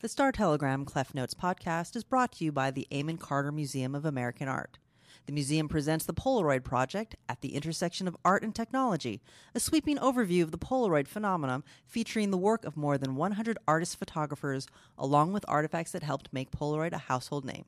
The 0.00 0.08
Star 0.08 0.30
Telegram 0.30 0.84
Clef 0.84 1.12
Notes 1.12 1.34
podcast 1.34 1.96
is 1.96 2.04
brought 2.04 2.30
to 2.34 2.44
you 2.44 2.52
by 2.52 2.70
the 2.70 2.86
Amon 2.94 3.16
Carter 3.16 3.50
Museum 3.50 3.96
of 3.96 4.04
American 4.04 4.46
Art. 4.46 4.78
The 5.26 5.32
museum 5.32 5.66
presents 5.66 6.04
the 6.04 6.14
Polaroid 6.14 6.62
Project 6.62 7.16
at 7.28 7.40
the 7.40 7.56
intersection 7.56 8.06
of 8.06 8.16
art 8.24 8.44
and 8.44 8.54
technology, 8.54 9.20
a 9.56 9.60
sweeping 9.60 9.96
overview 9.96 10.44
of 10.44 10.52
the 10.52 10.56
Polaroid 10.56 11.08
phenomenon 11.08 11.64
featuring 11.84 12.30
the 12.30 12.38
work 12.38 12.64
of 12.64 12.76
more 12.76 12.96
than 12.96 13.16
100 13.16 13.58
artist 13.66 13.98
photographers, 13.98 14.68
along 14.96 15.32
with 15.32 15.44
artifacts 15.48 15.90
that 15.90 16.04
helped 16.04 16.32
make 16.32 16.52
Polaroid 16.52 16.92
a 16.92 16.98
household 16.98 17.44
name. 17.44 17.64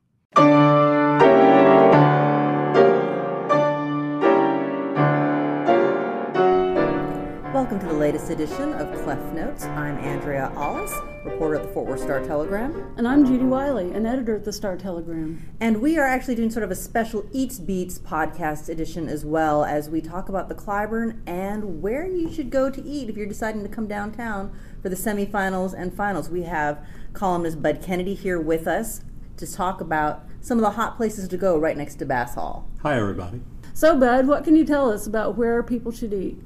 The 7.90 7.96
latest 7.96 8.30
edition 8.30 8.72
of 8.74 8.88
Clef 9.02 9.18
Notes. 9.34 9.64
I'm 9.64 9.98
Andrea 9.98 10.52
Ahles, 10.54 11.24
reporter 11.24 11.56
at 11.56 11.66
the 11.66 11.72
Fort 11.72 11.88
Worth 11.88 12.00
Star 12.00 12.24
Telegram. 12.24 12.94
And 12.96 13.06
I'm 13.06 13.26
Judy 13.26 13.42
Wiley, 13.42 13.90
an 13.90 14.06
editor 14.06 14.36
at 14.36 14.44
the 14.44 14.52
Star 14.52 14.76
Telegram. 14.76 15.42
And 15.58 15.82
we 15.82 15.98
are 15.98 16.06
actually 16.06 16.36
doing 16.36 16.50
sort 16.50 16.62
of 16.62 16.70
a 16.70 16.76
special 16.76 17.26
Eats 17.32 17.58
Beats 17.58 17.98
podcast 17.98 18.68
edition 18.68 19.08
as 19.08 19.24
well 19.24 19.64
as 19.64 19.90
we 19.90 20.00
talk 20.00 20.28
about 20.28 20.48
the 20.48 20.54
Cliburn 20.54 21.20
and 21.26 21.82
where 21.82 22.06
you 22.06 22.32
should 22.32 22.50
go 22.50 22.70
to 22.70 22.80
eat 22.80 23.10
if 23.10 23.16
you're 23.16 23.26
deciding 23.26 23.64
to 23.64 23.68
come 23.68 23.88
downtown 23.88 24.56
for 24.80 24.88
the 24.88 24.94
semifinals 24.94 25.74
and 25.76 25.92
finals. 25.92 26.30
We 26.30 26.44
have 26.44 26.86
columnist 27.12 27.60
Bud 27.60 27.82
Kennedy 27.82 28.14
here 28.14 28.40
with 28.40 28.68
us 28.68 29.02
to 29.36 29.52
talk 29.52 29.80
about 29.80 30.22
some 30.40 30.58
of 30.58 30.62
the 30.62 30.70
hot 30.70 30.96
places 30.96 31.26
to 31.26 31.36
go 31.36 31.58
right 31.58 31.76
next 31.76 31.96
to 31.96 32.06
Bass 32.06 32.36
Hall. 32.36 32.70
Hi, 32.82 32.96
everybody. 32.96 33.40
So, 33.74 33.98
Bud, 33.98 34.28
what 34.28 34.44
can 34.44 34.54
you 34.54 34.64
tell 34.64 34.92
us 34.92 35.08
about 35.08 35.36
where 35.36 35.60
people 35.64 35.90
should 35.90 36.14
eat? 36.14 36.40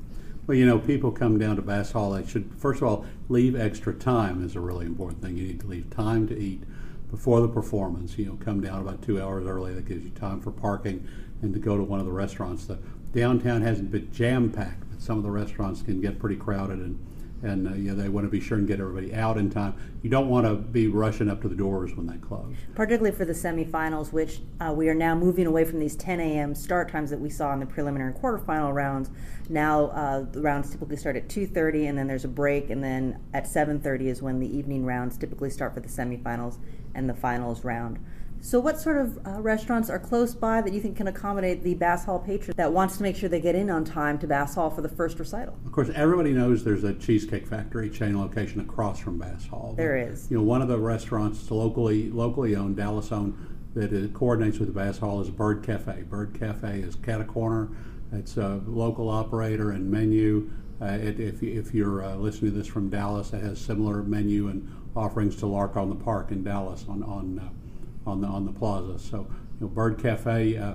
Well, 0.47 0.59
you 0.59 0.66
know, 0.66 0.79
people 0.79 1.11
come 1.11 1.39
down 1.39 1.57
to 1.57 1.62
Bass 1.62 1.93
Hall. 1.93 2.11
They 2.11 2.27
should, 2.27 2.51
first 2.59 2.83
of 2.83 2.89
all, 2.89 3.07
leave 3.30 3.57
extra 3.57 3.95
time 3.95 4.45
is 4.45 4.57
a 4.57 4.61
really 4.61 4.84
important 4.84 5.23
thing. 5.23 5.39
You 5.39 5.47
need 5.47 5.61
to 5.61 5.67
leave 5.67 5.89
time 5.89 6.29
to 6.29 6.39
eat 6.39 6.62
before 7.11 7.41
the 7.41 7.48
performance. 7.48 8.19
You 8.19 8.27
know, 8.27 8.39
come 8.45 8.61
down 8.61 8.80
about 8.80 9.01
two 9.01 9.23
hours 9.23 9.47
early. 9.47 9.73
That 9.73 9.89
gives 9.89 10.05
you 10.05 10.11
time 10.11 10.42
for 10.42 10.51
parking 10.51 11.09
and 11.41 11.55
to 11.55 11.61
go 11.61 11.78
to 11.78 11.83
one 11.83 11.98
of 11.98 12.05
the 12.05 12.12
restaurants. 12.12 12.67
The 12.67 12.78
downtown 13.14 13.62
hasn't 13.62 13.91
been 13.91 14.12
jam 14.12 14.53
packed, 14.53 14.84
but 14.91 15.01
some 15.01 15.17
of 15.17 15.23
the 15.23 15.31
restaurants 15.31 15.81
can 15.81 16.03
get 16.03 16.19
pretty 16.19 16.36
crowded 16.36 16.79
and 16.79 16.98
and 17.45 17.69
uh, 17.69 17.70
know, 17.73 17.95
they 17.95 18.09
want 18.09 18.27
to 18.27 18.31
be 18.31 18.41
sure 18.41 18.59
and 18.59 18.67
get 18.67 18.81
everybody 18.81 19.14
out 19.14 19.37
in 19.37 19.50
time. 19.50 19.75
You 20.03 20.11
don't 20.11 20.28
want 20.28 20.47
to 20.47 20.55
be 20.55 20.89
rushing 20.89 21.28
up 21.28 21.42
to 21.42 21.48
the 21.48 21.55
doors 21.55 21.95
when 21.95 22.06
they 22.06 22.17
close. 22.17 22.55
Particularly 22.75 23.17
for 23.17 23.25
the 23.25 23.33
semifinals, 23.33 24.12
which 24.12 24.41
uh, 24.61 24.73
we 24.73 24.89
are 24.89 24.95
now 24.95 25.14
moving 25.14 25.47
away 25.47 25.64
from 25.64 25.78
these 25.78 25.95
10 25.97 26.20
a.m. 26.20 26.55
start 26.55 26.91
times 26.91 27.11
that 27.11 27.20
we 27.20 27.31
saw 27.31 27.53
in 27.53 27.61
the 27.61 27.67
preliminary 27.67 28.12
and 28.12 28.20
quarterfinal 28.20 28.75
rounds. 28.75 29.11
Now 29.48 29.86
uh, 29.89 30.23
the 30.31 30.41
rounds 30.41 30.70
typically 30.70 30.97
start 30.97 31.17
at 31.17 31.28
2:30, 31.28 31.89
and 31.89 31.98
then 31.98 32.06
there's 32.06 32.25
a 32.25 32.28
break, 32.28 32.70
and 32.70 32.83
then 32.83 33.20
at 33.34 33.45
7:30 33.45 34.06
is 34.06 34.23
when 34.23 34.41
the 34.41 34.56
evening 34.56 34.84
rounds 34.84 35.19
typically 35.19 35.51
start 35.51 35.75
for 35.75 35.81
the 35.81 35.89
semifinals 35.89 36.58
and 36.95 37.08
the 37.08 37.14
finals 37.14 37.64
round. 37.64 37.98
So, 38.45 38.61
what 38.61 38.78
sort 38.78 38.98
of 38.98 39.19
uh, 39.27 39.41
restaurants 39.41 39.89
are 39.89 39.98
close 39.98 40.34
by 40.34 40.61
that 40.61 40.70
you 40.75 40.78
think 40.78 40.98
can 40.98 41.06
accommodate 41.06 41.62
the 41.62 41.73
Bass 41.73 42.05
Hall 42.05 42.19
patron 42.19 42.55
that 42.59 42.70
wants 42.70 42.98
to 42.98 43.03
make 43.03 43.17
sure 43.17 43.27
they 43.27 43.41
get 43.41 43.55
in 43.55 43.70
on 43.70 43.86
time 43.86 44.19
to 44.19 44.27
Bass 44.27 44.55
Hall 44.55 44.69
for 44.69 44.83
the 44.83 44.89
first 44.89 45.19
recital? 45.19 45.59
Of 45.64 45.73
course, 45.73 45.89
everybody 45.95 46.34
knows 46.34 46.62
there's 46.62 46.84
a 46.84 46.92
Cheesecake 46.92 47.47
Factory 47.47 47.89
chain 47.89 48.20
location 48.20 48.61
across 48.61 49.01
from 49.01 49.17
Bass 49.17 49.47
Hall. 49.47 49.73
There 49.78 49.97
is. 49.97 50.31
You 50.31 50.36
know, 50.36 50.42
one 50.42 50.61
of 50.61 50.69
the 50.69 50.77
restaurants 50.77 51.51
locally 51.51 52.11
locally 52.11 52.55
owned, 52.55 52.77
Dallas 52.77 53.12
owned, 53.12 53.34
that 53.73 54.12
coordinates 54.12 54.58
with 54.58 54.69
the 54.69 54.79
Bass 54.79 54.98
Hall 54.98 55.23
is 55.23 55.31
Bird 55.31 55.62
Cafe. 55.62 56.03
Bird 56.03 56.39
Cafe 56.39 56.81
is 56.81 56.97
cat 56.97 57.23
a 57.23 57.25
corner. 57.25 57.70
It's 58.12 58.36
a 58.36 58.61
local 58.67 59.08
operator 59.08 59.70
and 59.70 59.91
menu. 59.91 60.51
Uh, 60.83 60.98
it, 61.01 61.19
if, 61.19 61.42
if 61.42 61.73
you're 61.73 62.05
uh, 62.05 62.17
listening 62.17 62.53
to 62.53 62.58
this 62.58 62.67
from 62.67 62.91
Dallas, 62.91 63.33
it 63.33 63.42
has 63.42 63.58
similar 63.58 64.03
menu 64.03 64.48
and 64.48 64.70
offerings 64.95 65.34
to 65.36 65.47
Lark 65.47 65.79
on 65.79 65.89
the 65.89 65.97
Park 65.97 66.31
in 66.31 66.45
Dallas 66.45 66.84
on 66.86 67.03
on 67.05 67.39
uh, 67.39 67.64
on 68.06 68.20
the 68.20 68.27
on 68.27 68.44
the 68.44 68.52
plaza. 68.52 68.98
So, 68.98 69.27
you 69.28 69.60
know, 69.60 69.69
Bird 69.69 69.98
Cafe, 69.98 70.56
uh, 70.56 70.74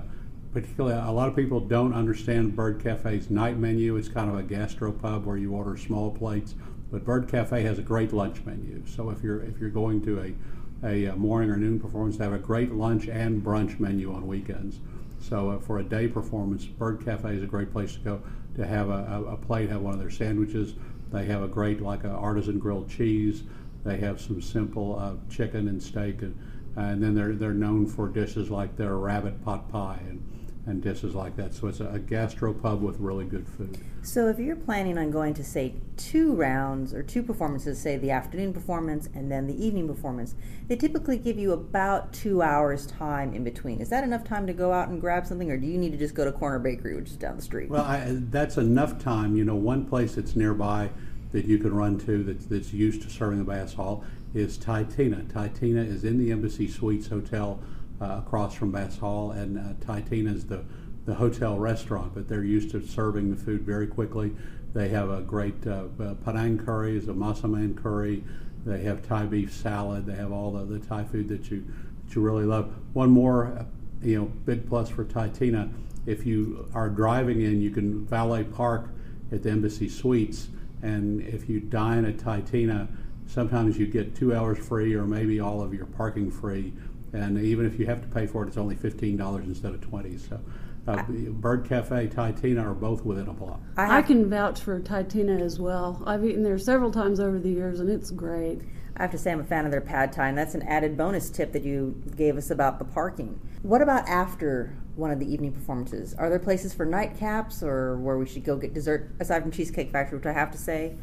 particularly, 0.52 0.96
a 0.96 1.10
lot 1.10 1.28
of 1.28 1.36
people 1.36 1.60
don't 1.60 1.94
understand 1.94 2.56
Bird 2.56 2.82
Cafe's 2.82 3.30
night 3.30 3.58
menu. 3.58 3.96
It's 3.96 4.08
kind 4.08 4.30
of 4.30 4.36
a 4.36 4.42
gastropub 4.42 5.24
where 5.24 5.36
you 5.36 5.52
order 5.52 5.76
small 5.76 6.10
plates, 6.10 6.54
but 6.90 7.04
Bird 7.04 7.28
Cafe 7.28 7.62
has 7.62 7.78
a 7.78 7.82
great 7.82 8.12
lunch 8.12 8.44
menu. 8.44 8.82
So 8.86 9.10
if 9.10 9.22
you're 9.22 9.42
if 9.42 9.58
you're 9.60 9.70
going 9.70 10.02
to 10.02 10.20
a 10.20 10.34
a 10.82 11.14
morning 11.16 11.50
or 11.50 11.56
noon 11.56 11.78
performance, 11.78 12.16
they 12.16 12.24
have 12.24 12.32
a 12.32 12.38
great 12.38 12.72
lunch 12.72 13.06
and 13.08 13.42
brunch 13.44 13.78
menu 13.78 14.12
on 14.12 14.26
weekends. 14.26 14.80
So 15.20 15.50
uh, 15.50 15.58
for 15.58 15.78
a 15.78 15.84
day 15.84 16.08
performance, 16.08 16.64
Bird 16.64 17.04
Cafe 17.04 17.36
is 17.36 17.42
a 17.42 17.46
great 17.46 17.70
place 17.70 17.92
to 17.92 17.98
go 18.00 18.22
to 18.56 18.66
have 18.66 18.88
a, 18.88 19.24
a, 19.28 19.34
a 19.34 19.36
plate, 19.36 19.68
have 19.68 19.82
one 19.82 19.92
of 19.92 20.00
their 20.00 20.10
sandwiches. 20.10 20.74
They 21.12 21.26
have 21.26 21.42
a 21.42 21.48
great 21.48 21.80
like 21.82 22.04
a 22.04 22.10
artisan 22.10 22.58
grilled 22.58 22.88
cheese. 22.88 23.42
They 23.84 23.98
have 23.98 24.20
some 24.20 24.40
simple 24.40 24.98
uh, 24.98 25.14
chicken 25.30 25.68
and 25.68 25.82
steak 25.82 26.22
and 26.22 26.38
and 26.76 27.02
then 27.02 27.14
they're 27.14 27.34
they're 27.34 27.52
known 27.52 27.86
for 27.86 28.08
dishes 28.08 28.50
like 28.50 28.76
their 28.76 28.96
rabbit 28.96 29.44
pot 29.44 29.70
pie 29.70 30.00
and 30.08 30.22
and 30.66 30.82
dishes 30.82 31.14
like 31.14 31.36
that. 31.36 31.54
So 31.54 31.68
it's 31.68 31.80
a, 31.80 31.86
a 31.86 31.98
gastropub 31.98 32.80
with 32.80 32.98
really 33.00 33.24
good 33.24 33.46
food. 33.46 33.78
So 34.02 34.28
if 34.28 34.38
you're 34.38 34.56
planning 34.56 34.98
on 34.98 35.10
going 35.10 35.34
to 35.34 35.44
say 35.44 35.74
two 35.96 36.32
rounds 36.34 36.94
or 36.94 37.02
two 37.02 37.22
performances, 37.22 37.78
say 37.78 37.96
the 37.96 38.10
afternoon 38.10 38.52
performance 38.52 39.08
and 39.14 39.30
then 39.30 39.46
the 39.46 39.64
evening 39.66 39.88
performance, 39.88 40.34
they 40.68 40.76
typically 40.76 41.18
give 41.18 41.38
you 41.38 41.52
about 41.52 42.12
two 42.12 42.40
hours 42.42 42.86
time 42.86 43.34
in 43.34 43.44
between. 43.44 43.80
Is 43.80 43.88
that 43.90 44.04
enough 44.04 44.24
time 44.24 44.46
to 44.46 44.52
go 44.52 44.72
out 44.72 44.88
and 44.88 45.00
grab 45.00 45.26
something, 45.26 45.50
or 45.50 45.56
do 45.56 45.66
you 45.66 45.76
need 45.76 45.92
to 45.92 45.98
just 45.98 46.14
go 46.14 46.24
to 46.24 46.32
Corner 46.32 46.58
Bakery, 46.58 46.94
which 46.94 47.10
is 47.10 47.16
down 47.16 47.36
the 47.36 47.42
street? 47.42 47.68
Well, 47.68 47.84
I, 47.84 48.04
that's 48.08 48.56
enough 48.56 48.98
time. 48.98 49.36
You 49.36 49.44
know, 49.44 49.56
one 49.56 49.86
place 49.86 50.14
that's 50.14 50.36
nearby 50.36 50.90
that 51.32 51.44
you 51.44 51.58
can 51.58 51.74
run 51.74 51.98
to 51.98 52.22
that's, 52.24 52.46
that's 52.46 52.72
used 52.72 53.02
to 53.02 53.10
serving 53.10 53.38
the 53.38 53.44
Bass 53.44 53.74
Hall 53.74 54.04
is 54.34 54.58
Titina. 54.58 55.26
Titina 55.26 55.86
is 55.86 56.04
in 56.04 56.18
the 56.18 56.30
Embassy 56.30 56.68
Suites 56.68 57.08
Hotel 57.08 57.60
uh, 58.00 58.20
across 58.24 58.54
from 58.54 58.72
Bass 58.72 58.98
Hall, 58.98 59.32
and 59.32 59.58
uh, 59.58 59.74
Titina 59.84 60.34
is 60.34 60.46
the, 60.46 60.64
the 61.04 61.14
hotel 61.14 61.58
restaurant, 61.58 62.14
but 62.14 62.28
they're 62.28 62.44
used 62.44 62.70
to 62.70 62.86
serving 62.86 63.30
the 63.30 63.36
food 63.36 63.62
very 63.62 63.86
quickly. 63.86 64.32
They 64.72 64.88
have 64.88 65.10
a 65.10 65.20
great 65.20 65.66
uh, 65.66 65.84
Penang 66.24 66.58
curry, 66.58 66.96
is 66.96 67.08
a 67.08 67.12
massaman 67.12 67.76
curry. 67.76 68.22
They 68.64 68.82
have 68.82 69.06
Thai 69.06 69.26
beef 69.26 69.52
salad. 69.52 70.06
They 70.06 70.14
have 70.14 70.32
all 70.32 70.52
the, 70.52 70.64
the 70.64 70.78
Thai 70.78 71.04
food 71.04 71.28
that 71.28 71.50
you 71.50 71.64
that 72.06 72.14
you 72.14 72.22
really 72.22 72.44
love. 72.44 72.72
One 72.92 73.10
more, 73.10 73.46
uh, 73.46 73.64
you 74.02 74.18
know, 74.18 74.24
big 74.26 74.68
plus 74.68 74.88
for 74.88 75.04
Titina. 75.04 75.72
If 76.06 76.24
you 76.24 76.68
are 76.74 76.88
driving 76.88 77.40
in, 77.40 77.60
you 77.60 77.70
can 77.70 78.06
valet 78.06 78.44
park 78.44 78.90
at 79.32 79.42
the 79.42 79.50
Embassy 79.50 79.88
Suites, 79.88 80.48
and 80.82 81.20
if 81.22 81.48
you 81.48 81.60
dine 81.60 82.04
at 82.04 82.16
Titina, 82.16 82.88
sometimes 83.30 83.78
you 83.78 83.86
get 83.86 84.14
two 84.14 84.34
hours 84.34 84.58
free 84.58 84.94
or 84.94 85.04
maybe 85.04 85.40
all 85.40 85.62
of 85.62 85.72
your 85.72 85.86
parking 85.86 86.30
free. 86.30 86.72
And 87.12 87.38
even 87.38 87.66
if 87.66 87.78
you 87.78 87.86
have 87.86 88.02
to 88.02 88.08
pay 88.08 88.26
for 88.26 88.44
it, 88.44 88.48
it's 88.48 88.56
only 88.56 88.76
fifteen 88.76 89.16
dollars 89.16 89.44
instead 89.46 89.74
of 89.74 89.80
twenty. 89.80 90.16
So, 90.16 90.40
uh, 90.86 91.02
Bird 91.02 91.64
Cafe, 91.64 92.08
Titina 92.08 92.64
are 92.64 92.74
both 92.74 93.04
within 93.04 93.28
a 93.28 93.32
block. 93.32 93.60
I, 93.76 93.98
I 93.98 94.02
can 94.02 94.30
vouch 94.30 94.60
for 94.60 94.80
Titina 94.80 95.40
as 95.40 95.58
well. 95.58 96.02
I've 96.06 96.24
eaten 96.24 96.42
there 96.42 96.58
several 96.58 96.90
times 96.90 97.18
over 97.18 97.38
the 97.38 97.50
years, 97.50 97.80
and 97.80 97.90
it's 97.90 98.10
great. 98.10 98.60
I 98.96 99.02
have 99.02 99.10
to 99.12 99.18
say 99.18 99.32
I'm 99.32 99.40
a 99.40 99.44
fan 99.44 99.64
of 99.64 99.70
their 99.70 99.80
pad 99.80 100.12
thai, 100.12 100.28
and 100.28 100.38
that's 100.38 100.54
an 100.54 100.62
added 100.62 100.96
bonus 100.96 101.30
tip 101.30 101.52
that 101.52 101.64
you 101.64 102.00
gave 102.16 102.36
us 102.36 102.50
about 102.50 102.78
the 102.78 102.84
parking. 102.84 103.40
What 103.62 103.82
about 103.82 104.08
after 104.08 104.76
one 104.94 105.10
of 105.10 105.18
the 105.18 105.32
evening 105.32 105.52
performances? 105.52 106.14
Are 106.14 106.28
there 106.28 106.38
places 106.38 106.74
for 106.74 106.86
nightcaps 106.86 107.62
or 107.62 107.96
where 107.96 108.18
we 108.18 108.26
should 108.26 108.44
go 108.44 108.56
get 108.56 108.74
dessert 108.74 109.10
aside 109.18 109.42
from 109.42 109.50
Cheesecake 109.50 109.90
Factory, 109.90 110.18
which 110.18 110.26
I 110.26 110.32
have 110.32 110.50
to 110.52 110.58
say 110.58 110.96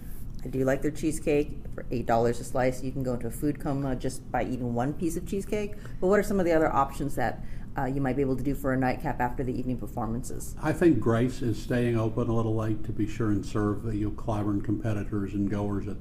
I 0.47 0.50
do 0.50 0.63
like 0.63 0.81
their 0.81 0.91
cheesecake 0.91 1.52
for 1.75 1.85
eight 1.91 2.06
dollars 2.06 2.40
a 2.40 2.44
slice. 2.46 2.81
You 2.81 2.94
can 2.94 3.03
go 3.03 3.16
into 3.16 3.28
a 3.28 3.31
food 3.31 3.59
coma 3.59 3.97
just 3.97 4.31
by 4.31 4.44
eating 4.44 4.74
one 4.74 4.94
piece 4.94 5.18
of 5.18 5.28
cheesecake. 5.28 5.74
But 6.00 6.08
what 6.08 6.19
are 6.19 6.24
some 6.24 6.40
of 6.40 6.46
the 6.46 6.53
other 6.53 6.74
options 6.74 7.16
that 7.16 7.44
uh, 7.78 7.84
you 7.85 8.00
might 8.00 8.16
be 8.16 8.22
able 8.22 8.38
to 8.38 8.44
do 8.44 8.56
for 8.56 8.72
a 8.72 8.78
nightcap 8.78 9.19
after 9.19 9.44
the 9.44 9.53
evening 9.58 9.78
performances? 9.78 10.56
I 10.63 10.72
think 10.72 11.02
Grace 11.02 11.41
is 11.41 11.62
staying 11.62 12.00
open 12.00 12.30
a 12.30 12.34
little 12.34 12.56
late 12.56 12.85
to 12.85 12.94
be 12.94 13.06
sure 13.06 13.28
and 13.28 13.46
serve 13.46 13.84
the 13.84 13.97
you 13.97 14.06
know, 14.06 14.12
Cliburn 14.12 14.63
competitors 14.63 15.34
and 15.34 15.50
goers 15.50 15.88
at 15.88 15.97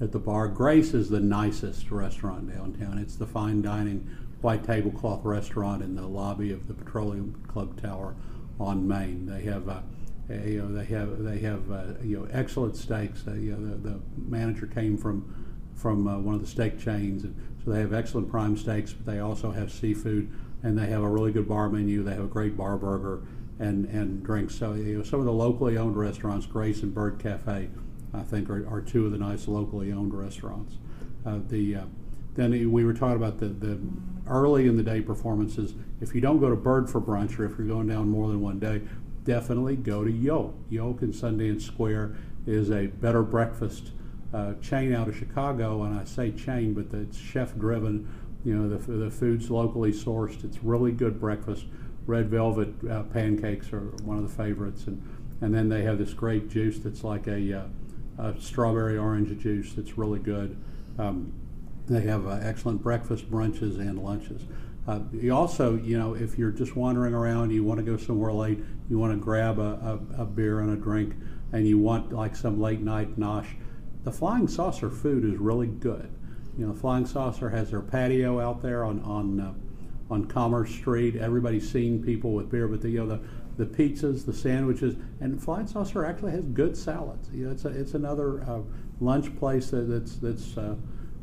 at 0.00 0.12
the 0.12 0.18
bar. 0.20 0.46
Grace 0.46 0.94
is 0.94 1.10
the 1.10 1.18
nicest 1.18 1.90
restaurant 1.90 2.54
downtown. 2.54 2.98
It's 2.98 3.16
the 3.16 3.26
fine 3.26 3.62
dining 3.62 4.08
white 4.42 4.62
tablecloth 4.62 5.24
restaurant 5.24 5.82
in 5.82 5.96
the 5.96 6.06
lobby 6.06 6.52
of 6.52 6.68
the 6.68 6.74
Petroleum 6.74 7.34
Club 7.48 7.82
Tower 7.82 8.14
on 8.60 8.86
Main. 8.86 9.26
They 9.26 9.42
have. 9.42 9.68
Uh, 10.30 10.34
you 10.44 10.62
know, 10.62 10.72
they 10.72 10.84
have 10.84 11.22
they 11.22 11.38
have 11.38 11.70
uh, 11.70 11.84
you 12.02 12.18
know 12.18 12.28
excellent 12.32 12.76
steaks. 12.76 13.24
Uh, 13.26 13.32
you 13.32 13.52
know, 13.52 13.76
the, 13.76 13.90
the 13.90 14.00
manager 14.16 14.66
came 14.66 14.96
from 14.96 15.34
from 15.74 16.06
uh, 16.06 16.18
one 16.18 16.34
of 16.34 16.40
the 16.40 16.46
steak 16.46 16.78
chains, 16.78 17.24
and 17.24 17.34
so 17.64 17.70
they 17.70 17.80
have 17.80 17.94
excellent 17.94 18.28
prime 18.30 18.56
steaks. 18.56 18.92
But 18.92 19.10
they 19.10 19.20
also 19.20 19.50
have 19.50 19.72
seafood, 19.72 20.30
and 20.62 20.76
they 20.76 20.86
have 20.86 21.02
a 21.02 21.08
really 21.08 21.32
good 21.32 21.48
bar 21.48 21.68
menu. 21.68 22.02
They 22.02 22.14
have 22.14 22.24
a 22.24 22.28
great 22.28 22.56
bar 22.56 22.76
burger 22.76 23.22
and 23.58 23.86
and 23.86 24.22
drinks. 24.22 24.54
So 24.54 24.74
you 24.74 24.98
know, 24.98 25.02
some 25.02 25.20
of 25.20 25.26
the 25.26 25.32
locally 25.32 25.78
owned 25.78 25.96
restaurants, 25.96 26.46
Grace 26.46 26.82
and 26.82 26.94
Bird 26.94 27.18
Cafe, 27.18 27.70
I 28.12 28.22
think 28.22 28.50
are, 28.50 28.68
are 28.68 28.80
two 28.80 29.06
of 29.06 29.12
the 29.12 29.18
nice 29.18 29.48
locally 29.48 29.92
owned 29.92 30.12
restaurants. 30.12 30.76
Uh, 31.24 31.38
the 31.48 31.76
uh, 31.76 31.84
then 32.34 32.70
we 32.70 32.84
were 32.84 32.94
talking 32.94 33.16
about 33.16 33.38
the, 33.38 33.48
the 33.48 33.80
early 34.28 34.68
in 34.68 34.76
the 34.76 34.82
day 34.82 35.00
performances. 35.00 35.74
If 36.00 36.14
you 36.14 36.20
don't 36.20 36.38
go 36.38 36.48
to 36.48 36.54
Bird 36.54 36.88
for 36.88 37.00
brunch, 37.00 37.38
or 37.38 37.44
if 37.44 37.58
you're 37.58 37.66
going 37.66 37.88
down 37.88 38.08
more 38.08 38.28
than 38.28 38.40
one 38.40 38.60
day, 38.60 38.82
definitely 39.28 39.76
go 39.76 40.02
to 40.02 40.10
Yolk. 40.10 40.54
Yolk 40.70 41.02
in 41.02 41.12
Sundance 41.12 41.60
Square 41.60 42.16
is 42.46 42.70
a 42.70 42.86
better 42.86 43.22
breakfast 43.22 43.90
uh, 44.32 44.54
chain 44.62 44.94
out 44.94 45.06
of 45.06 45.16
Chicago, 45.16 45.82
and 45.82 46.00
I 46.00 46.04
say 46.04 46.32
chain, 46.32 46.72
but 46.72 46.96
it's 46.96 47.18
chef 47.18 47.54
driven. 47.58 48.08
You 48.42 48.54
know, 48.54 48.68
the, 48.70 48.90
the 48.90 49.10
food's 49.10 49.50
locally 49.50 49.92
sourced. 49.92 50.44
It's 50.44 50.64
really 50.64 50.92
good 50.92 51.20
breakfast. 51.20 51.66
Red 52.06 52.30
velvet 52.30 52.72
uh, 52.90 53.02
pancakes 53.02 53.70
are 53.74 53.80
one 54.02 54.16
of 54.16 54.22
the 54.22 54.34
favorites, 54.34 54.86
and 54.86 55.02
and 55.42 55.54
then 55.54 55.68
they 55.68 55.82
have 55.82 55.98
this 55.98 56.14
great 56.14 56.48
juice 56.48 56.78
that's 56.78 57.04
like 57.04 57.28
a, 57.28 57.60
uh, 57.60 57.66
a 58.18 58.40
strawberry 58.40 58.98
orange 58.98 59.38
juice 59.40 59.72
that's 59.74 59.96
really 59.96 60.18
good. 60.18 60.56
Um, 60.98 61.32
they 61.86 62.00
have 62.00 62.26
uh, 62.26 62.40
excellent 62.42 62.82
breakfast, 62.82 63.30
brunches, 63.30 63.78
and 63.78 64.02
lunches. 64.02 64.42
Uh, 64.88 65.00
you 65.12 65.34
also, 65.34 65.76
you 65.76 65.98
know, 65.98 66.14
if 66.14 66.38
you're 66.38 66.50
just 66.50 66.74
wandering 66.74 67.12
around, 67.12 67.50
you 67.50 67.62
want 67.62 67.78
to 67.78 67.84
go 67.84 67.98
somewhere 67.98 68.32
late, 68.32 68.58
you 68.88 68.98
want 68.98 69.12
to 69.12 69.22
grab 69.22 69.58
a, 69.58 70.00
a, 70.16 70.22
a 70.22 70.24
beer 70.24 70.60
and 70.60 70.70
a 70.70 70.76
drink, 70.76 71.14
and 71.52 71.68
you 71.68 71.76
want 71.78 72.10
like 72.10 72.34
some 72.34 72.58
late 72.58 72.80
night 72.80 73.20
nosh, 73.20 73.48
the 74.04 74.10
Flying 74.10 74.48
Saucer 74.48 74.88
food 74.88 75.26
is 75.26 75.38
really 75.38 75.66
good. 75.66 76.10
You 76.56 76.66
know, 76.66 76.72
Flying 76.72 77.04
Saucer 77.04 77.50
has 77.50 77.70
their 77.70 77.82
patio 77.82 78.40
out 78.40 78.62
there 78.62 78.82
on 78.82 79.00
on 79.02 79.38
uh, 79.38 79.52
on 80.10 80.24
Commerce 80.24 80.70
Street. 80.70 81.16
Everybody's 81.16 81.70
seeing 81.70 82.02
people 82.02 82.32
with 82.32 82.50
beer, 82.50 82.66
but 82.66 82.80
the 82.80 82.88
you 82.88 83.04
know 83.04 83.06
the 83.06 83.20
the 83.58 83.66
pizzas, 83.66 84.24
the 84.24 84.32
sandwiches, 84.32 84.96
and 85.20 85.42
Flying 85.42 85.66
Saucer 85.66 86.06
actually 86.06 86.32
has 86.32 86.46
good 86.46 86.74
salads. 86.74 87.28
You 87.30 87.44
know, 87.44 87.50
it's 87.50 87.66
a, 87.66 87.68
it's 87.68 87.92
another 87.92 88.42
uh, 88.44 88.60
lunch 89.00 89.36
place 89.36 89.68
that, 89.70 89.82
that's 89.82 90.16
that's 90.16 90.56
uh, 90.56 90.76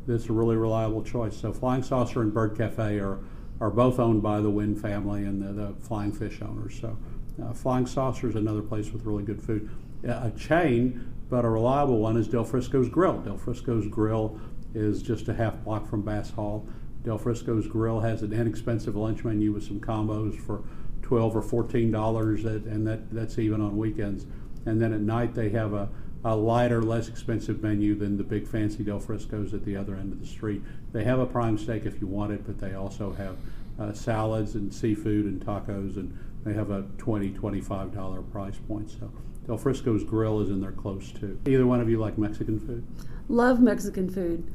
that's 0.06 0.26
a 0.26 0.32
really 0.32 0.54
reliable 0.54 1.02
choice. 1.02 1.36
So 1.36 1.52
Flying 1.52 1.82
Saucer 1.82 2.22
and 2.22 2.32
Bird 2.32 2.56
Cafe 2.56 3.00
are 3.00 3.18
are 3.60 3.70
both 3.70 3.98
owned 3.98 4.22
by 4.22 4.40
the 4.40 4.50
Wynne 4.50 4.76
family 4.76 5.24
and 5.24 5.42
the, 5.42 5.52
the 5.52 5.74
Flying 5.80 6.12
Fish 6.12 6.40
owners. 6.42 6.78
So 6.80 6.96
uh, 7.42 7.52
Flying 7.52 7.86
Saucer 7.86 8.28
is 8.28 8.36
another 8.36 8.62
place 8.62 8.90
with 8.90 9.04
really 9.04 9.22
good 9.24 9.42
food. 9.42 9.70
a 10.04 10.30
chain, 10.36 11.12
but 11.28 11.44
a 11.44 11.48
reliable 11.48 11.98
one 11.98 12.16
is 12.16 12.28
Del 12.28 12.44
Frisco's 12.44 12.88
Grill. 12.88 13.18
Del 13.18 13.38
Frisco's 13.38 13.86
Grill 13.88 14.38
is 14.74 15.02
just 15.02 15.28
a 15.28 15.34
half 15.34 15.62
block 15.64 15.88
from 15.88 16.02
Bass 16.02 16.30
Hall. 16.30 16.66
Del 17.02 17.18
Frisco's 17.18 17.66
Grill 17.66 18.00
has 18.00 18.22
an 18.22 18.32
inexpensive 18.32 18.96
lunch 18.96 19.24
menu 19.24 19.52
with 19.52 19.64
some 19.64 19.80
combos 19.80 20.38
for 20.38 20.64
twelve 21.02 21.36
or 21.36 21.42
fourteen 21.42 21.90
dollars, 21.90 22.44
and 22.44 22.86
that 22.86 23.10
that's 23.10 23.38
even 23.38 23.60
on 23.60 23.76
weekends. 23.76 24.26
And 24.66 24.80
then 24.80 24.92
at 24.92 25.00
night 25.00 25.34
they 25.34 25.50
have 25.50 25.72
a, 25.72 25.88
a 26.26 26.34
lighter, 26.34 26.82
less 26.82 27.08
expensive 27.08 27.62
menu 27.62 27.94
than 27.94 28.16
the 28.16 28.24
big 28.24 28.48
fancy 28.48 28.82
Del 28.82 28.98
Frisco's 28.98 29.54
at 29.54 29.64
the 29.64 29.76
other 29.76 29.94
end 29.94 30.12
of 30.12 30.18
the 30.18 30.26
street. 30.26 30.60
They 30.92 31.04
have 31.04 31.20
a 31.20 31.26
prime 31.26 31.56
steak 31.56 31.86
if 31.86 32.00
you 32.00 32.08
want 32.08 32.32
it, 32.32 32.44
but 32.44 32.58
they 32.58 32.74
also 32.74 33.12
have 33.12 33.36
uh, 33.78 33.92
salads 33.92 34.56
and 34.56 34.74
seafood 34.74 35.26
and 35.26 35.40
tacos, 35.40 35.96
and 35.96 36.18
they 36.44 36.52
have 36.52 36.70
a 36.70 36.82
$20, 36.98 37.38
$25 37.38 38.32
price 38.32 38.56
point. 38.66 38.90
So 38.90 39.08
Del 39.46 39.56
Frisco's 39.56 40.02
Grill 40.02 40.40
is 40.40 40.48
in 40.48 40.60
there 40.60 40.72
close 40.72 41.12
too. 41.12 41.38
Either 41.46 41.64
one 41.64 41.80
of 41.80 41.88
you 41.88 42.00
like 42.00 42.18
Mexican 42.18 42.58
food? 42.58 42.84
Love 43.28 43.60
Mexican 43.60 44.10
food. 44.10 44.52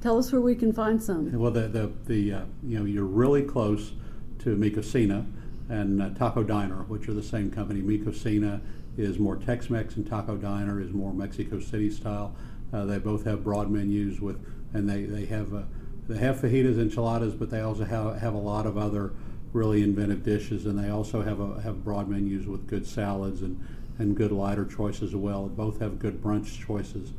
Tell 0.00 0.16
us 0.16 0.30
where 0.30 0.40
we 0.40 0.54
can 0.54 0.72
find 0.72 1.02
some. 1.02 1.32
Well, 1.32 1.50
the 1.50 1.66
the, 1.66 1.92
the 2.06 2.32
uh, 2.32 2.44
you 2.62 2.78
know 2.78 2.84
you're 2.84 3.04
really 3.04 3.42
close 3.42 3.92
to 4.40 4.56
Mi 4.56 4.70
Cocina 4.70 5.26
and 5.68 6.00
uh, 6.00 6.10
Taco 6.10 6.44
Diner, 6.44 6.84
which 6.84 7.08
are 7.08 7.14
the 7.14 7.22
same 7.22 7.50
company. 7.50 7.80
Mi 7.80 7.98
Cocina 7.98 8.60
is 8.96 9.18
more 9.18 9.36
Tex-Mex, 9.36 9.96
and 9.96 10.06
Taco 10.06 10.36
Diner 10.36 10.80
is 10.80 10.92
more 10.92 11.12
Mexico 11.12 11.60
City 11.60 11.90
style. 11.90 12.34
Uh, 12.72 12.84
they 12.84 12.98
both 12.98 13.24
have 13.24 13.42
broad 13.42 13.70
menus 13.70 14.20
with, 14.20 14.44
and 14.72 14.88
they 14.88 15.04
they 15.04 15.26
have 15.26 15.54
uh, 15.54 15.62
they 16.08 16.18
have 16.18 16.36
fajitas, 16.36 16.78
enchiladas, 16.78 17.34
but 17.34 17.50
they 17.50 17.60
also 17.60 17.84
have 17.84 18.20
have 18.20 18.34
a 18.34 18.38
lot 18.38 18.66
of 18.66 18.76
other 18.76 19.12
really 19.52 19.82
inventive 19.82 20.22
dishes, 20.22 20.66
and 20.66 20.78
they 20.78 20.88
also 20.88 21.22
have 21.22 21.40
a, 21.40 21.60
have 21.62 21.84
broad 21.84 22.08
menus 22.08 22.46
with 22.46 22.66
good 22.66 22.86
salads 22.86 23.42
and 23.42 23.62
and 23.98 24.16
good 24.16 24.32
lighter 24.32 24.64
choices 24.64 25.10
as 25.10 25.16
well. 25.16 25.48
Both 25.48 25.80
have 25.80 25.98
good 25.98 26.22
brunch 26.22 26.64
choices 26.64 27.12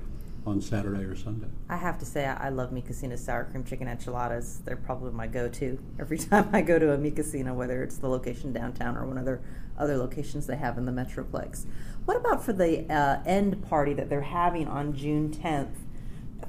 on 0.46 0.60
Saturday 0.60 1.04
or 1.04 1.16
Sunday. 1.16 1.48
I 1.70 1.78
have 1.78 2.00
to 2.00 2.06
say, 2.06 2.26
I 2.26 2.50
love 2.50 2.72
Mi 2.72 2.82
Cocina's 2.82 3.24
sour 3.24 3.46
cream 3.46 3.64
chicken 3.64 3.88
enchiladas. 3.88 4.62
They're 4.66 4.76
probably 4.76 5.12
my 5.12 5.28
go-to 5.28 5.80
every 6.00 6.18
time 6.20 6.50
I 6.54 6.62
go 6.62 6.80
to 6.80 6.94
a 6.94 6.98
Mi 6.98 7.12
Cocina, 7.12 7.54
whether 7.54 7.84
it's 7.84 7.98
the 7.98 8.08
location 8.08 8.52
downtown 8.52 8.98
or 8.98 9.06
one 9.06 9.18
of 9.18 9.26
their 9.26 9.42
other 9.78 9.98
locations 9.98 10.48
they 10.48 10.58
have 10.58 10.78
in 10.78 10.86
the 10.86 10.92
Metroplex. 10.92 11.66
What 12.06 12.18
about 12.18 12.44
for 12.44 12.54
the 12.54 12.92
uh, 12.92 13.22
end 13.26 13.64
party 13.64 13.94
that 13.94 14.10
they're 14.10 14.22
having 14.22 14.68
on 14.68 14.94
June 14.94 15.30
10th? 15.30 15.76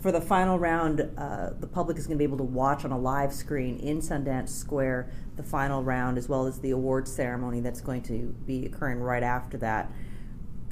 For 0.00 0.10
the 0.10 0.20
final 0.20 0.58
round, 0.58 1.10
uh, 1.16 1.50
the 1.60 1.66
public 1.66 1.98
is 1.98 2.06
going 2.06 2.16
to 2.16 2.18
be 2.18 2.24
able 2.24 2.38
to 2.38 2.42
watch 2.42 2.84
on 2.84 2.92
a 2.92 2.98
live 2.98 3.32
screen 3.32 3.78
in 3.78 4.00
Sundance 4.00 4.48
Square 4.48 5.10
the 5.36 5.42
final 5.42 5.84
round, 5.84 6.18
as 6.18 6.28
well 6.28 6.46
as 6.46 6.60
the 6.60 6.70
award 6.70 7.06
ceremony 7.06 7.60
that's 7.60 7.80
going 7.80 8.02
to 8.02 8.34
be 8.46 8.66
occurring 8.66 9.00
right 9.00 9.22
after 9.22 9.56
that. 9.58 9.92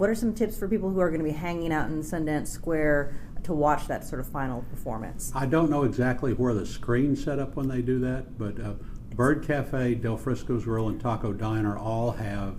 What 0.00 0.08
are 0.08 0.14
some 0.14 0.32
tips 0.32 0.56
for 0.56 0.66
people 0.66 0.88
who 0.88 0.98
are 1.00 1.10
going 1.10 1.20
to 1.20 1.30
be 1.30 1.36
hanging 1.36 1.74
out 1.74 1.90
in 1.90 2.00
Sundance 2.00 2.46
Square 2.46 3.14
to 3.42 3.52
watch 3.52 3.86
that 3.88 4.02
sort 4.02 4.18
of 4.18 4.26
final 4.26 4.62
performance? 4.62 5.30
I 5.34 5.44
don't 5.44 5.68
know 5.68 5.82
exactly 5.82 6.32
where 6.32 6.54
the 6.54 6.64
screen's 6.64 7.22
set 7.22 7.38
up 7.38 7.54
when 7.54 7.68
they 7.68 7.82
do 7.82 7.98
that, 7.98 8.38
but 8.38 8.58
uh, 8.58 8.72
Bird 9.14 9.46
Cafe, 9.46 9.96
Del 9.96 10.16
Frisco's 10.16 10.64
Grill, 10.64 10.88
and 10.88 10.98
Taco 10.98 11.34
Diner 11.34 11.76
all 11.76 12.12
have 12.12 12.54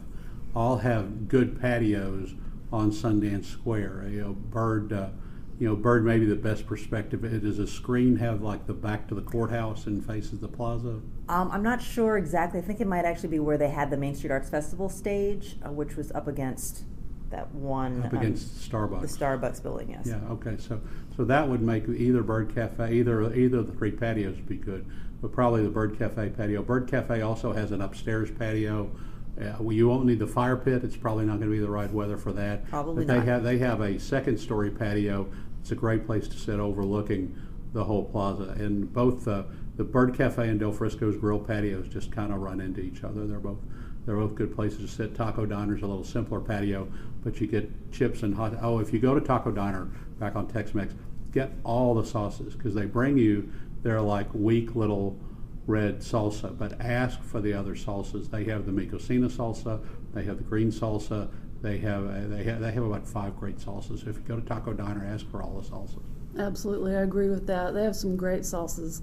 all 0.54 0.78
have 0.78 1.28
good 1.28 1.60
patios 1.60 2.36
on 2.72 2.92
Sundance 2.92 3.46
Square. 3.46 4.10
You 4.12 4.22
know, 4.22 4.34
Bird, 4.34 4.94
uh, 4.94 5.10
you 5.58 5.68
know, 5.68 5.76
Bird 5.76 6.06
may 6.06 6.20
be 6.20 6.28
the 6.28 6.36
best 6.36 6.68
perspective. 6.68 7.24
Does 7.24 7.58
a 7.58 7.66
screen 7.66 8.18
have 8.18 8.44
like 8.44 8.68
the 8.68 8.74
back 8.76 9.08
to 9.08 9.16
the 9.16 9.24
courthouse 9.24 9.88
and 9.88 10.06
faces 10.06 10.42
the 10.42 10.48
plaza? 10.48 11.02
Um, 11.28 11.50
I'm 11.52 11.64
not 11.64 11.82
sure 11.82 12.18
exactly. 12.18 12.60
I 12.60 12.62
think 12.62 12.82
it 12.82 12.88
might 12.88 13.06
actually 13.06 13.30
be 13.30 13.40
where 13.40 13.58
they 13.58 13.70
had 13.70 13.90
the 13.90 13.98
Main 13.98 14.14
Street 14.14 14.30
Arts 14.30 14.52
Festival 14.52 14.90
stage, 14.90 15.58
uh, 15.66 15.72
which 15.72 15.96
was 15.96 16.12
up 16.12 16.28
against 16.28 16.84
that 17.32 17.54
one 17.54 18.04
up 18.04 18.14
against 18.14 18.74
um, 18.74 18.82
Starbucks. 18.82 19.02
The 19.02 19.26
Starbucks 19.26 19.64
building, 19.64 19.90
yes. 19.90 20.06
Yeah. 20.06 20.20
Okay. 20.32 20.58
So 20.58 20.80
so 21.16 21.26
that 21.26 21.48
would 21.48 21.62
make 21.62 21.88
either 21.88 22.24
Bird 22.24 22.54
Cafe, 22.54 22.94
either 22.94 23.34
either 23.34 23.60
of 23.60 23.68
the 23.68 23.74
three 23.74 23.92
patios 23.92 24.38
be 24.38 24.56
good, 24.56 24.86
but 25.22 25.32
probably 25.32 25.64
the 25.64 25.70
Bird 25.70 25.98
Cafe 25.98 26.30
patio. 26.30 26.62
Bird 26.62 26.90
Cafe 26.90 27.22
also 27.22 27.54
has 27.54 27.72
an 27.72 27.82
upstairs 27.82 28.30
patio. 28.32 28.92
Uh, 29.40 29.54
well, 29.60 29.74
you 29.74 29.88
won't 29.88 30.06
need 30.06 30.20
the 30.20 30.28
fire 30.28 30.58
pit. 30.58 30.84
It's 30.84 30.98
probably 30.98 31.26
not 31.26 31.40
going 31.40 31.50
to 31.50 31.56
be 31.56 31.60
the 31.60 31.70
right 31.70 31.92
weather 31.92 32.18
for 32.18 32.34
that. 32.34 32.70
Probably 32.70 33.06
but 33.06 33.08
they 33.08 33.18
not. 33.20 33.28
have 33.28 33.44
they 33.44 33.58
have 33.60 33.82
a 33.82 34.00
second 34.00 34.38
story 34.38 34.72
patio. 34.72 35.32
It's 35.62 35.72
a 35.72 35.76
great 35.76 36.06
place 36.06 36.28
to 36.28 36.38
sit 36.38 36.60
overlooking 36.60 37.36
the 37.74 37.84
whole 37.84 38.06
plaza. 38.06 38.56
And 38.58 38.92
both 38.92 39.28
uh, 39.28 39.44
the 39.78 39.84
Bird 39.84 40.16
Cafe 40.16 40.48
and 40.48 40.60
Del 40.60 40.72
Frisco's 40.72 41.16
grill 41.16 41.40
patios 41.40 41.88
just 41.88 42.12
kind 42.12 42.34
of 42.34 42.40
run 42.40 42.60
into 42.60 42.82
each 42.82 43.04
other. 43.04 43.26
They're 43.26 43.40
both 43.40 43.60
they're 44.06 44.16
both 44.16 44.36
good 44.36 44.56
places 44.56 44.80
to 44.80 44.88
sit. 44.88 45.16
Taco 45.16 45.46
Diner's 45.46 45.84
a 45.84 45.88
little 45.88 46.04
simpler 46.04 46.40
patio, 46.40 46.88
but 47.24 47.40
you 47.40 47.48
get 47.48 47.92
chips 47.92 48.24
and 48.24 48.34
hot. 48.34 48.54
Oh, 48.62 48.80
if 48.80 48.92
you 48.94 49.00
go 49.00 49.14
to 49.14 49.22
Taco 49.22 49.52
Diner 49.52 49.90
back 50.20 50.36
on 50.36 50.48
Tex-Mex, 50.48 50.94
get 51.32 51.52
all 51.64 51.94
the 51.94 52.06
sauces 52.06 52.56
because 52.56 52.74
they 52.74 52.86
bring 52.86 53.18
you 53.18 53.52
their 53.84 54.02
like 54.02 54.28
weak 54.34 54.76
little 54.76 55.20
red 55.68 56.00
salsa, 56.00 56.58
but 56.58 56.80
ask 56.82 57.22
for 57.22 57.40
the 57.40 57.54
other 57.54 57.76
salsas. 57.76 58.30
They 58.30 58.44
have 58.46 58.66
the 58.66 58.72
Mi 58.72 58.86
Cocina 58.86 59.30
salsa, 59.30 59.84
they 60.14 60.24
have 60.24 60.38
the 60.38 60.44
green 60.44 60.72
salsa, 60.72 61.30
they 61.62 61.78
have 61.78 62.06
uh, 62.06 62.28
they 62.28 62.44
have 62.44 62.60
they 62.60 62.72
have 62.72 62.84
about 62.84 63.08
five 63.08 63.38
great 63.38 63.58
salsas. 63.58 64.04
So 64.04 64.10
if 64.10 64.18
you 64.18 64.24
go 64.28 64.36
to 64.36 64.42
Taco 64.42 64.74
Diner, 64.74 65.06
ask 65.06 65.30
for 65.30 65.42
all 65.42 65.62
the 65.62 65.68
salsas. 65.68 66.04
Absolutely, 66.38 66.96
I 66.96 67.02
agree 67.02 67.30
with 67.30 67.46
that. 67.48 67.74
They 67.74 67.84
have 67.84 67.96
some 67.96 68.16
great 68.16 68.42
salsas. 68.42 69.02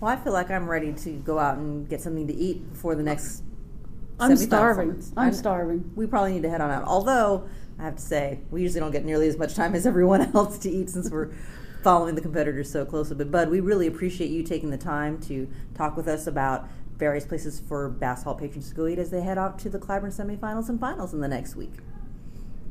Well, 0.00 0.10
I 0.10 0.16
feel 0.16 0.32
like 0.32 0.50
I'm 0.50 0.68
ready 0.68 0.92
to 0.92 1.10
go 1.10 1.38
out 1.38 1.58
and 1.58 1.88
get 1.88 2.00
something 2.00 2.26
to 2.26 2.34
eat 2.34 2.70
before 2.70 2.94
the 2.94 3.02
next. 3.02 3.42
I'm 4.20 4.36
starving. 4.36 5.02
I'm 5.16 5.28
I- 5.28 5.32
starving. 5.32 5.90
We 5.94 6.06
probably 6.06 6.32
need 6.34 6.42
to 6.42 6.50
head 6.50 6.60
on 6.60 6.70
out. 6.70 6.84
Although 6.84 7.48
I 7.78 7.84
have 7.84 7.96
to 7.96 8.02
say, 8.02 8.40
we 8.50 8.62
usually 8.62 8.80
don't 8.80 8.90
get 8.90 9.04
nearly 9.04 9.28
as 9.28 9.36
much 9.36 9.54
time 9.54 9.74
as 9.74 9.86
everyone 9.86 10.34
else 10.34 10.58
to 10.60 10.70
eat 10.70 10.90
since 10.90 11.10
we're 11.10 11.30
following 11.82 12.14
the 12.14 12.20
competitors 12.20 12.70
so 12.70 12.84
closely. 12.84 13.16
But 13.16 13.30
Bud, 13.30 13.48
we 13.50 13.60
really 13.60 13.86
appreciate 13.86 14.30
you 14.30 14.42
taking 14.42 14.70
the 14.70 14.78
time 14.78 15.18
to 15.22 15.48
talk 15.74 15.96
with 15.96 16.08
us 16.08 16.26
about 16.26 16.68
various 16.98 17.24
places 17.24 17.60
for 17.66 17.88
Bass 17.88 18.22
Hall 18.22 18.34
patrons 18.34 18.68
to 18.68 18.74
go 18.74 18.86
eat 18.86 18.98
as 18.98 19.10
they 19.10 19.22
head 19.22 19.38
out 19.38 19.58
to 19.60 19.70
the 19.70 19.78
Cliburn 19.78 20.14
semifinals 20.14 20.68
and 20.68 20.78
finals 20.78 21.14
in 21.14 21.20
the 21.20 21.28
next 21.28 21.56
week. 21.56 21.72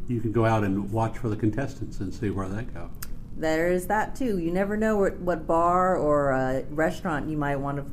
You 0.08 0.22
can 0.22 0.32
go 0.32 0.46
out 0.46 0.64
and 0.64 0.92
watch 0.92 1.18
for 1.18 1.30
the 1.30 1.36
contestants 1.36 2.00
and 2.00 2.14
see 2.14 2.30
where 2.30 2.48
they 2.48 2.64
go. 2.64 2.92
There 3.36 3.72
is 3.72 3.88
that 3.88 4.16
too. 4.16 4.38
You 4.38 4.52
never 4.52 4.78
know 4.78 4.98
what, 4.98 5.18
what 5.20 5.48
bar 5.48 5.96
or 5.96 6.32
uh, 6.34 6.62
restaurant 6.70 7.30
you 7.30 7.38
might 7.38 7.56
want 7.56 7.78
to, 7.78 7.86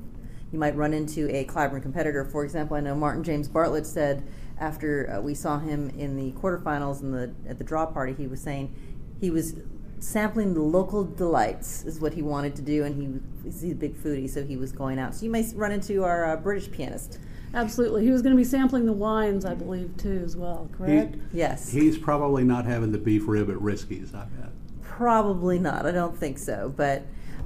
you 0.53 0.59
might 0.59 0.77
run 0.77 0.93
into 0.95 1.29
a 1.35 1.45
Cliburn 1.45 1.83
competitor. 1.83 2.25
For 2.25 2.45
example, 2.45 2.77
I 2.77 2.81
know 2.81 2.95
Martin 2.95 3.25
James 3.25 3.49
Bartlett 3.49 3.87
said 3.87 4.27
after 4.59 5.11
uh, 5.13 5.21
we 5.21 5.35
saw 5.35 5.59
him 5.59 5.91
in 5.91 6.17
the 6.17 6.33
quarterfinals 6.33 7.01
and 7.03 7.13
the 7.13 7.35
at 7.49 7.59
the 7.59 7.65
draw 7.65 7.87
party, 7.87 8.15
he 8.15 8.27
was 8.27 8.41
saying 8.41 8.75
he 9.21 9.31
was 9.31 9.55
sampling 9.99 10.53
the 10.55 10.61
local 10.61 11.05
delights 11.05 11.85
is 11.85 12.01
what 12.01 12.13
he 12.15 12.23
wanted 12.23 12.55
to 12.57 12.63
do, 12.63 12.85
and 12.85 12.95
he 12.95 13.45
he's 13.45 13.65
a 13.73 13.75
big 13.75 13.97
foodie, 13.97 14.29
so 14.29 14.45
he 14.45 14.57
was 14.57 14.73
going 14.73 14.99
out. 14.99 15.15
So 15.15 15.25
you 15.25 15.31
may 15.31 15.45
run 15.55 15.73
into 15.73 16.05
our 16.05 16.25
uh, 16.33 16.37
British 16.37 16.71
pianist. 16.71 17.19
Absolutely. 17.55 18.05
He 18.05 18.11
was 18.11 18.21
going 18.23 18.35
to 18.35 18.37
be 18.37 18.45
sampling 18.45 18.85
the 18.85 18.93
wines, 18.93 19.47
I 19.47 19.55
believe, 19.55 19.97
too, 19.97 20.21
as 20.25 20.37
well, 20.37 20.69
correct? 20.77 21.17
Yes, 21.33 21.71
He's 21.71 21.97
probably 21.97 22.45
not 22.45 22.67
having 22.67 22.93
the 22.93 22.99
beef 22.99 23.27
rib 23.27 23.49
at 23.49 23.57
Riscky's, 23.57 24.15
I 24.15 24.25
bet. 24.25 24.51
probably 24.83 25.59
not. 25.59 25.87
I 25.87 25.93
don't 25.93 26.17
think 26.17 26.39
so, 26.39 26.73
but 26.77 27.05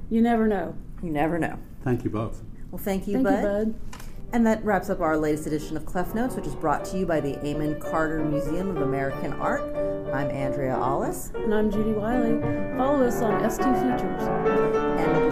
you 0.09 0.21
never 0.21 0.49
know. 0.49 0.75
you 1.03 1.11
never 1.11 1.39
know. 1.39 1.59
Thank 1.85 2.03
you 2.03 2.11
both. 2.11 2.43
Well, 2.71 2.81
thank 2.83 3.07
you, 3.09 3.15
Thank 3.15 3.25
Bud. 3.25 3.37
you, 3.37 3.43
Bud. 3.43 3.75
And 4.33 4.47
that 4.47 4.65
wraps 4.65 4.89
up 4.91 5.01
our 5.01 5.17
latest 5.17 5.47
edition 5.49 5.77
of 5.77 5.85
Clef 5.85 6.15
Notes, 6.15 6.37
which 6.37 6.47
is 6.47 6.55
brought 6.55 6.85
to 6.87 6.99
you 6.99 7.05
by 7.05 7.19
the 7.21 7.37
Amon 7.41 7.81
Carter 7.81 8.23
Museum 8.25 8.71
of 8.71 8.77
American 8.83 9.33
Art. 9.35 9.63
I'm 10.15 10.31
Andrea 10.31 10.75
Ahles, 10.77 11.35
And 11.35 11.53
I'm 11.53 11.69
Judy 11.71 11.93
Wiley. 11.93 12.41
Follow 12.77 13.05
us 13.07 13.21
on 13.23 13.43
ST 13.51 13.65
Features. 13.65 14.23
and 14.23 15.17
we'll 15.17 15.31